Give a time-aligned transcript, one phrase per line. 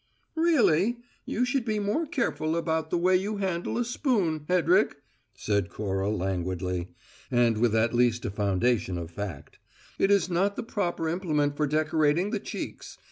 [0.33, 4.95] "Really, you should be more careful about the way you handle a spoon, Hedrick,"
[5.35, 6.87] said Cora languidly,
[7.29, 9.59] and with at least a foundation of fact.
[9.99, 12.97] "It is not the proper implement for decorating the cheeks.